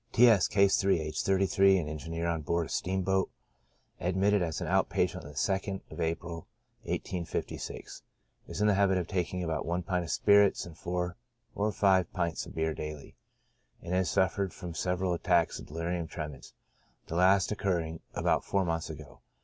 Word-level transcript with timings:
T. 0.13 0.27
S—, 0.27 0.47
(Case 0.47 0.77
3), 0.81 0.99
aged 0.99 1.23
33, 1.27 1.77
an 1.77 1.87
engineer 1.87 2.25
on 2.25 2.41
board 2.41 2.65
a 2.65 2.69
steam 2.69 3.03
boat, 3.03 3.29
admitted 3.99 4.41
as 4.41 4.59
out 4.59 4.89
patient 4.89 5.23
on 5.23 5.29
the 5.29 5.35
2nd 5.37 5.81
of 5.91 6.01
April, 6.01 6.47
1856. 6.85 8.01
TREATMENT. 8.01 8.01
IO5 8.47 8.51
Is 8.51 8.61
in 8.61 8.65
the 8.67 8.73
habit 8.73 8.97
of 8.97 9.05
taking 9.07 9.43
about 9.43 9.63
one 9.67 9.83
pint 9.83 10.03
of 10.03 10.09
spirits 10.09 10.65
and 10.65 10.75
four 10.75 11.17
or 11.53 11.71
five 11.71 12.11
pints 12.13 12.47
of 12.47 12.55
beer 12.55 12.73
daily, 12.73 13.15
and 13.83 13.93
has 13.93 14.09
suffered 14.09 14.55
from 14.55 14.73
several 14.73 15.13
at 15.13 15.23
tacks 15.23 15.59
of 15.59 15.67
delirium 15.67 16.07
tremens, 16.07 16.55
the 17.05 17.13
last 17.13 17.51
occurring 17.51 17.99
about 18.15 18.43
four 18.43 18.65
months 18.65 18.89
ago. 18.89 19.21